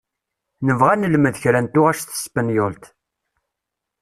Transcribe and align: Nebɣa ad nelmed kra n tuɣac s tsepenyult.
Nebɣa 0.67 0.91
ad 0.93 0.99
nelmed 0.99 1.35
kra 1.41 1.59
n 1.61 1.67
tuɣac 1.73 1.97
s 1.99 2.03
tsepenyult. 2.05 2.83